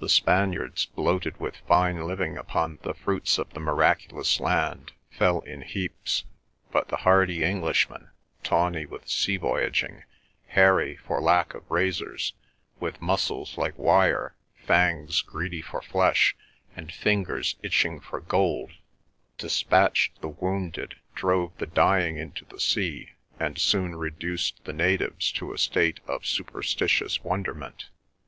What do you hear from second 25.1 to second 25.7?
to a